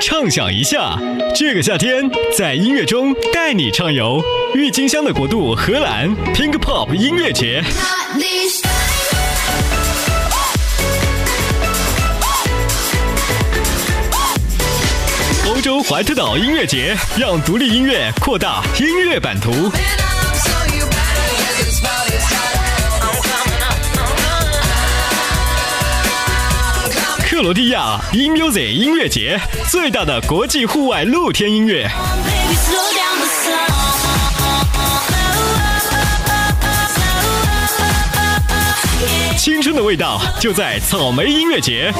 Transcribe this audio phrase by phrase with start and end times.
[0.00, 0.98] 畅想一下，
[1.34, 4.22] 这个夏天在音乐中带你畅游
[4.54, 7.62] 郁金香的国度——荷兰 Pink Pop 音乐节。
[15.48, 19.50] 欧洲怀特岛音乐节，让独立音乐扩大音乐版图。
[27.36, 29.38] 克罗地亚 eMusic 音乐节，
[29.70, 31.86] 最大的国际户外露天音乐。
[39.36, 41.92] 青春的味道就在草莓音乐节。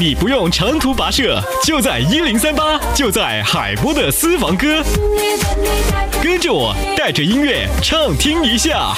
[0.00, 4.80] 你不用长途跋涉，就在一零三八，就在海波的私房歌。
[6.22, 8.94] 跟着我，带着音乐畅听一下。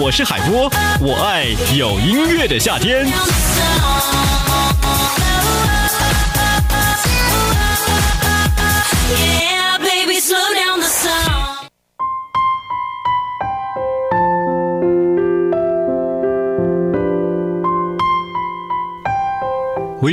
[0.00, 3.06] 我是海波，我爱有音乐的夏天。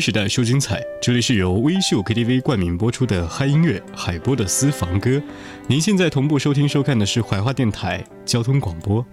[0.02, 5.22] 时代秀精彩，这里是由微秀 KTV 冠名播出的嗨音乐海波的私房歌。
[5.68, 9.06] 您现在同步收听收看的是怀化电台交通广播。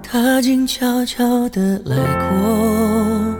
[0.00, 1.96] 他静悄悄地来
[2.28, 3.34] 过，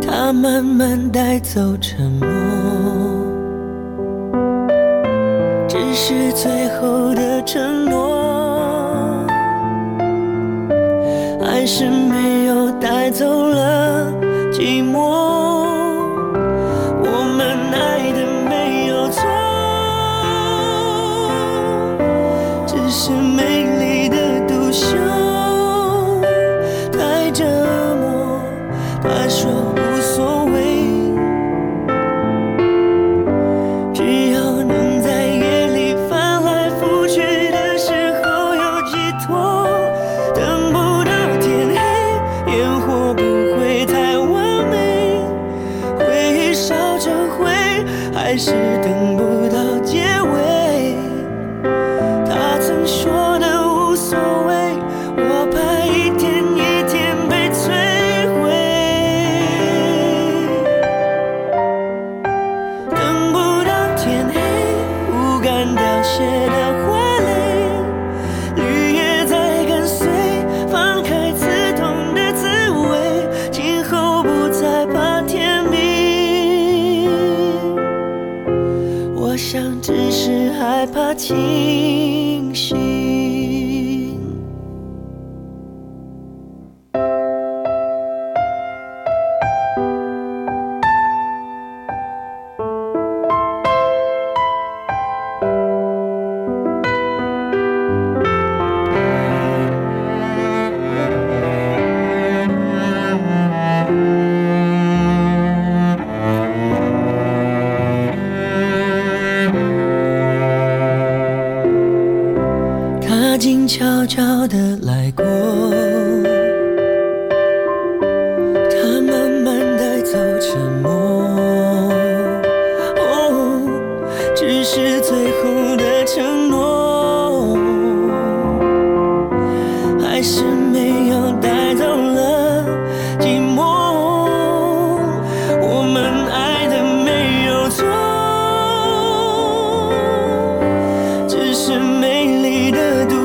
[0.00, 3.17] 他慢慢带走沉默。
[6.00, 9.26] 是最后的承诺，
[11.42, 14.06] 还是没有带走了
[14.52, 14.96] 寂寞？
[17.02, 19.20] 我们爱的没有错，
[22.64, 23.10] 只是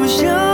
[0.08, 0.53] 想。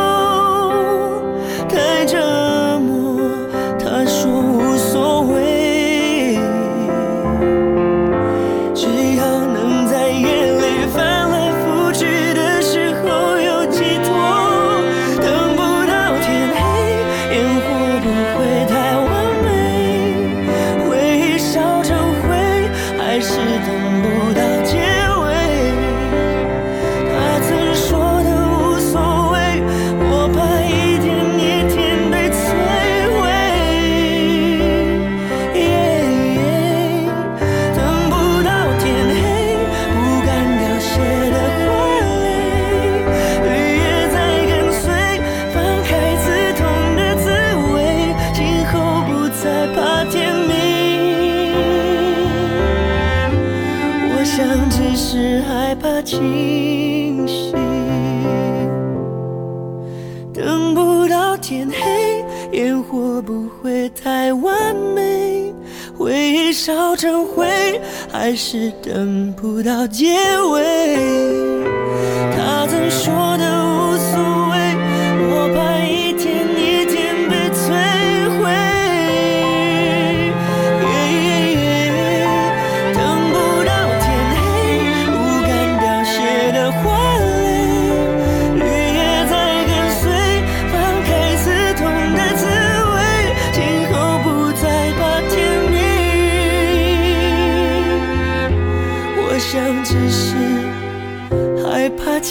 [66.59, 67.79] 烧成灰，
[68.11, 70.17] 还是等不到结
[70.51, 70.97] 尾。
[72.35, 73.28] 他曾说
[101.89, 102.21] 的。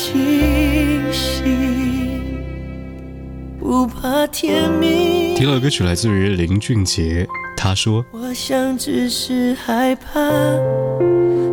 [5.37, 7.25] 听了歌曲来自于林俊杰，
[7.57, 10.21] 他说：“我想只是害怕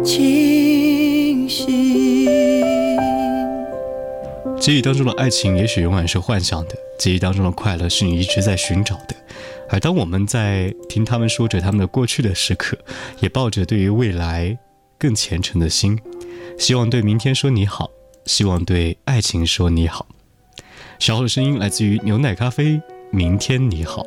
[0.04, 2.26] 清醒。”
[4.60, 9.16] 记忆当中的爱情也许永远是幻想的，记忆当中的快乐是你一直在寻找的。
[9.70, 12.78] 而当我们在听他们说着他们的过去的时刻，
[13.20, 14.58] 也抱着对于未来
[14.98, 16.00] 更虔诚的心，
[16.58, 17.90] 希望对明天说你好，
[18.26, 20.08] 希望对爱情说你好。
[21.00, 22.82] 小号的声音来自于牛奶咖啡。
[23.12, 24.06] 明天你好。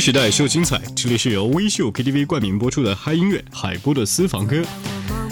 [0.00, 4.62] 时代秀精彩，这里是由微秀 KTV 冠名播出的嗨音乐海波的私房歌。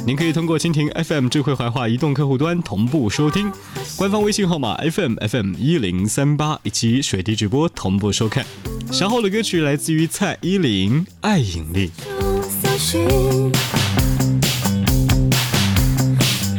[0.04, 3.50] 您可以通过蜻蜓 FM 智慧怀化移动客户端同步收听，
[3.96, 8.44] 官方微信号码 FM FM 一零三八以及水滴直播同步收看。
[8.92, 11.90] 稍后的歌曲来自于蔡依林《爱引力》。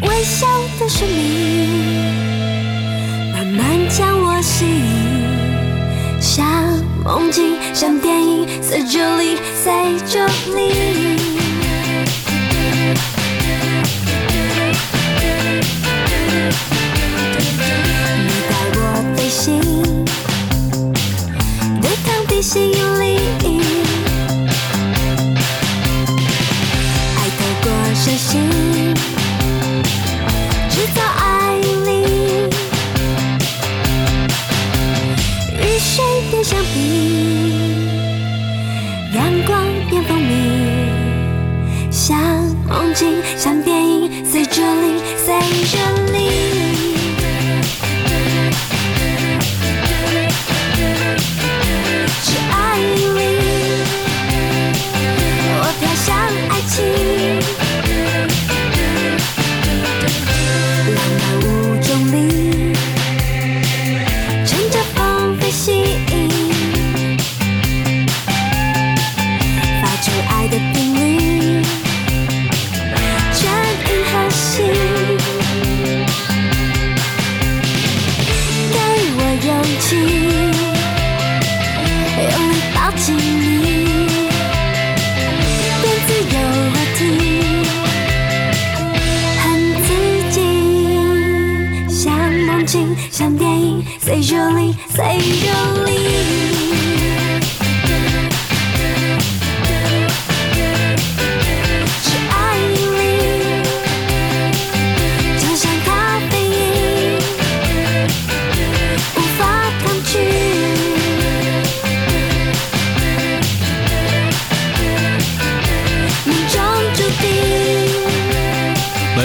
[0.01, 0.47] 微笑
[0.79, 2.28] 的生命
[7.29, 7.29] 像。
[7.29, 11.08] 梦境像电影，在这里，在这里。
[45.51, 45.98] 里，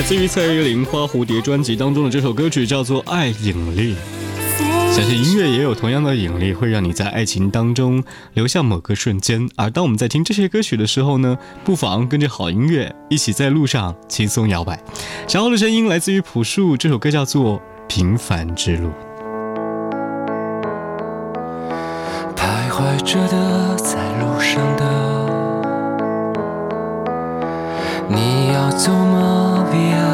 [0.06, 3.94] 自于蔡依林《花蝴蝶》专辑当中的这首歌曲叫做《爱引力》。
[4.92, 9.48] 相信音乐也有同样的引力，会让你在爱情当中留下某个瞬间。
[9.56, 14.78] 而当我们在听这些歌曲的时候呢，不妨跟着好音乐一起在路上轻松摇摆。
[15.26, 17.58] 小后的声音来自于朴树，这首歌叫做
[17.88, 18.88] 《平凡之路》。
[22.36, 24.84] 徘徊着的，在路上的，
[28.10, 29.43] 你要走吗
[29.74, 30.13] Yeah.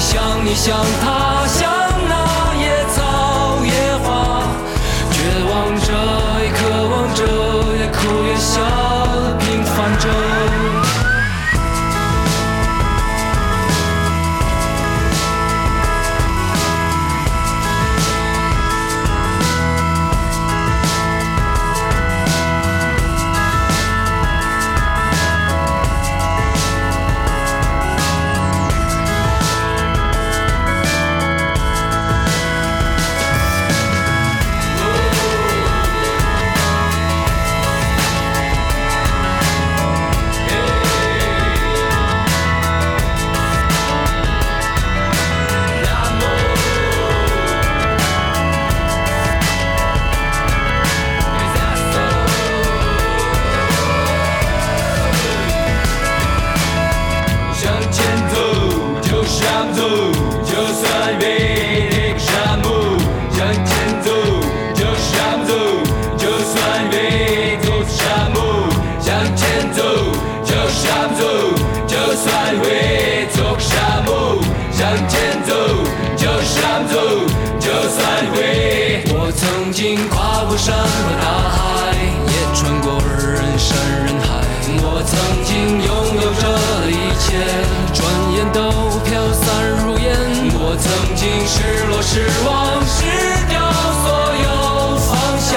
[0.00, 1.77] 想你想他想
[80.68, 80.84] 山和
[81.22, 83.72] 大海，也穿过人山
[84.04, 84.44] 人海。
[84.84, 85.88] 我曾经拥
[86.20, 87.40] 有着的一切，
[87.96, 88.04] 转
[88.36, 88.60] 眼都
[89.00, 89.48] 飘散
[89.80, 90.12] 如烟。
[90.60, 90.84] 我曾
[91.16, 93.00] 经失落失望，失
[93.48, 93.56] 掉
[94.04, 94.06] 所
[94.44, 95.56] 有方向，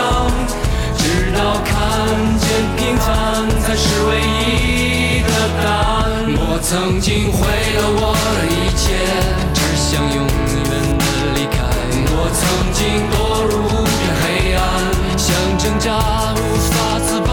[0.96, 1.04] 直
[1.36, 1.76] 到看
[2.40, 5.28] 见平凡才是唯一的
[5.62, 6.08] 答案。
[6.40, 7.44] 我曾经毁
[7.76, 8.96] 了我的一切，
[9.54, 11.04] 只想永远的
[11.36, 11.60] 离开。
[12.14, 12.40] 我曾
[12.72, 12.80] 经
[13.12, 14.11] 堕入无边
[15.32, 15.88] 想挣扎
[16.36, 17.32] 无法自拔。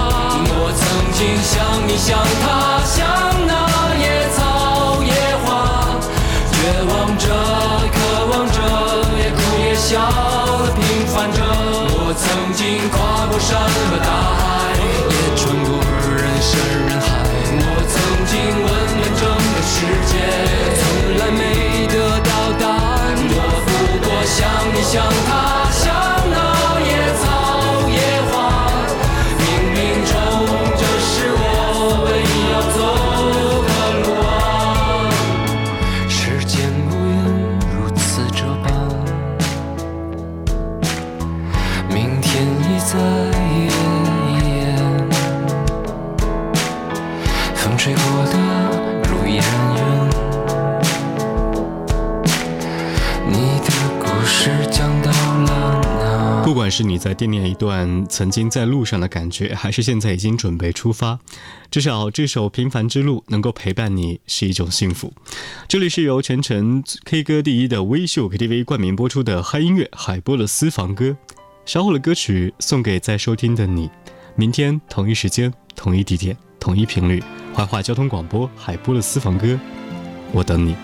[0.61, 0.81] 我曾
[1.19, 1.52] 经像
[1.88, 2.47] 你，像他，
[2.87, 2.95] 像
[3.45, 3.52] 那
[3.99, 4.38] 野草
[5.02, 5.11] 野
[5.43, 5.47] 花，
[6.52, 6.57] 绝
[6.90, 7.26] 望着，
[7.95, 7.97] 渴
[8.31, 8.57] 望着，
[9.19, 9.90] 也哭也笑
[10.76, 11.37] 平凡着。
[11.90, 12.23] 我曾
[12.55, 14.38] 经跨过山和大海，
[56.78, 61.18] 是你在惦念一段曾经在路上的感觉，还是现在已经准备出发，
[61.73, 65.12] 至少这首《平凡之路》能够陪伴你是一种幸福。
[65.66, 71.16] 这里是由全程 K 歌第一的微秀 KTV 冠名播出的嗨音乐海波的私房歌，
[71.66, 73.90] 稍后的歌曲送给在收听的你。
[74.37, 77.20] 明天同一时间、同一地点、同一频率，
[77.52, 79.58] 怀化交通广播海波的私房歌，
[80.30, 80.76] 我等你。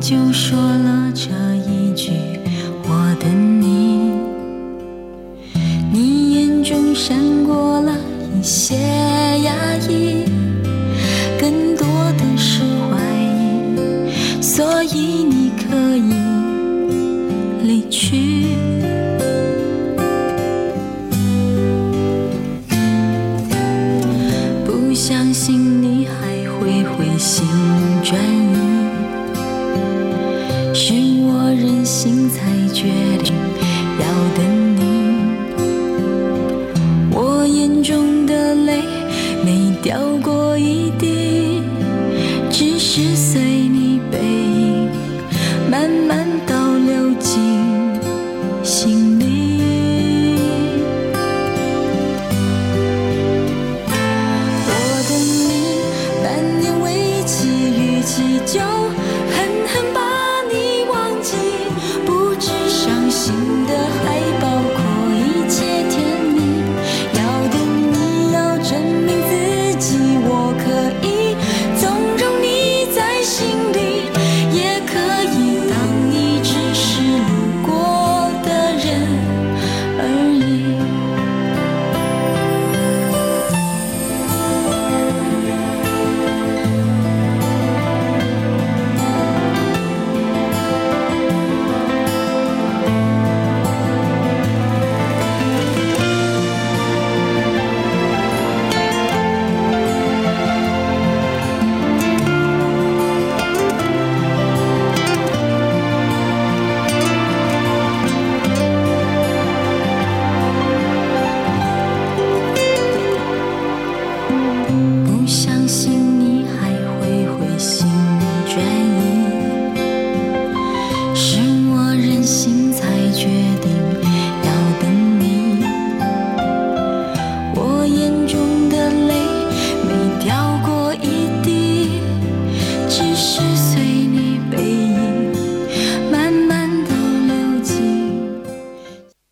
[0.00, 1.30] 就说了这
[1.70, 2.10] 一句：
[2.84, 4.12] 我等你。
[5.92, 7.94] 你眼中闪过了
[8.34, 8.76] 一些
[39.82, 41.19] 掉过一滴。